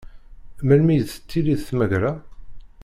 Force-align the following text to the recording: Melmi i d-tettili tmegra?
Melmi 0.67 0.91
i 0.95 0.99
d-tettili 1.01 1.55
tmegra? 1.67 2.11